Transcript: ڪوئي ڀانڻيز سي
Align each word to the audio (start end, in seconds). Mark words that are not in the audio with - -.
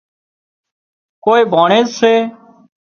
ڪوئي 1.23 1.41
ڀانڻيز 1.51 1.87
سي 1.99 2.13